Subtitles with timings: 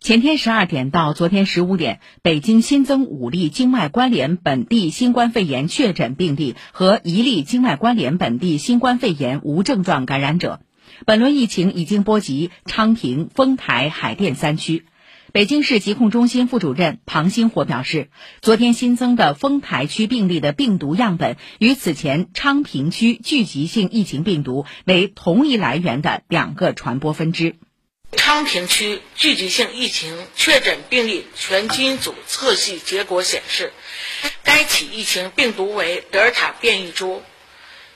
[0.00, 10.60] 前天十二点到昨天十五点，北京新增五例境外关联本地新冠肺炎确诊病例和一例境外关联本地新冠肺炎无症状感染者。
[11.04, 14.86] 本轮疫情已经波及昌平、丰台、海淀三区。
[15.32, 18.08] 北京市疾控中心副主任庞星火表示，
[18.40, 27.56] 昨天新增的丰台区病例的病毒样本与此前昌平区聚集性疫情病毒为同一来源的两个传播分支。
[28.16, 33.74] 昌平区聚集性疫情确诊病例全基因组测序结果显示，
[34.42, 37.22] 该起疫情病毒为德尔塔变异株。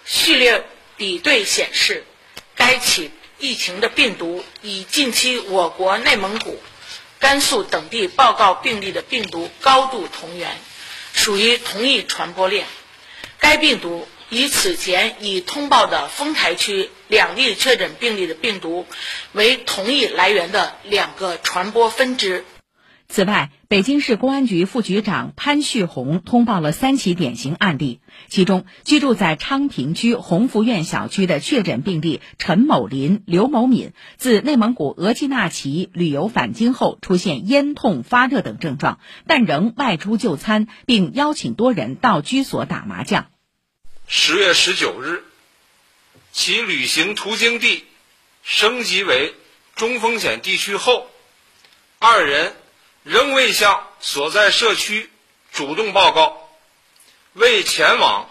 [0.05, 0.65] 序列
[0.99, 2.05] 比对显示，
[2.55, 6.63] 该起疫情的病毒与近期我国内蒙古。
[7.19, 10.59] 甘肃等地报告病例的病毒高度同源，
[11.15, 12.67] 属于同一传播链。
[13.39, 18.87] 该病毒与此前已通报的丰台区两例确诊病例的病毒
[19.33, 22.47] 为同一来源的两个传播分支。
[23.11, 43.27] 此外，北京市公安局副局长潘旭红通报了三起典型案例，其中居住在昌平区鸿福苑小区的确诊病例陈某林、刘某敏，自内蒙古额济纳旗旅游返京后出现咽痛、发热等症状，但仍外出就餐，并邀请多人到居所打麻将。
[44.07, 45.25] 十月十九日，
[46.33, 47.85] 其旅行途经地
[48.43, 49.35] 升级为
[49.77, 51.11] 中风险地区后，
[51.99, 52.57] 二人。
[53.05, 55.11] 仍未向所在社区
[55.53, 56.49] 主动报告，
[57.33, 58.31] 未前往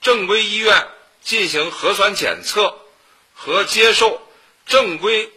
[0.00, 0.88] 正规医院
[1.20, 2.78] 进行核酸检测
[3.34, 4.26] 和接受
[4.64, 5.30] 正规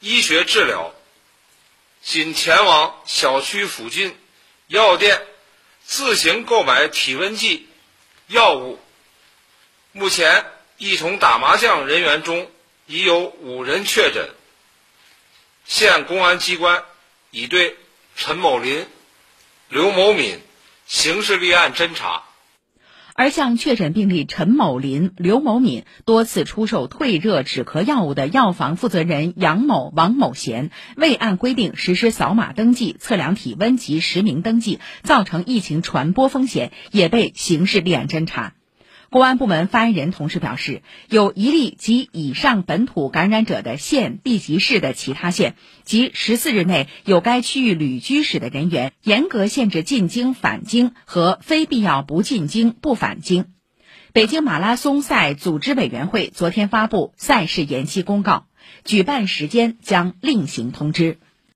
[0.00, 0.94] 医学治疗，
[2.02, 4.18] 仅前往小区附近
[4.66, 5.20] 药店
[5.84, 7.68] 自行购买体温计、
[8.28, 8.80] 药物。
[9.92, 10.44] 目前，
[10.78, 12.48] 一同打麻将人员中
[12.86, 14.28] 已有五人确诊，
[15.64, 16.82] 县公安机关
[17.30, 17.76] 已对。
[18.14, 18.84] 陈某林、
[19.70, 20.38] 刘某敏
[20.86, 22.24] 刑事立案侦查，
[23.14, 38.52] 而向确诊病例陈某林、刘某敏多次出售退热止咳药物的药房负责人杨某、王某贤，未按规定实施扫码登记、测量体温及实名登记，造成疫情传播风险，也被刑事立案侦查。
[39.12, 53.44] 公安部门发言人同时表示，有一例及以上本土感染者的县、地级市的其他县及十四日内有该区域旅居史的人员，严格限制进京、返京和非必要不进京、不返京。
[54.14, 58.46] 北京马拉松赛组织委员会昨天发布赛事延期公告，
[58.82, 61.18] 举办时间将另行通知。